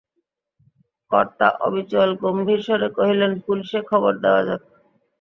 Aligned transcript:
কর্তা 1.11 1.47
অবিচলিত 1.65 2.17
গম্ভীরস্বরে 2.23 2.87
কহিলেন, 2.97 3.31
পুলিসে 3.45 3.79
খবর 3.89 4.11
দেওয়া 4.23 4.41
যাক। 4.47 4.61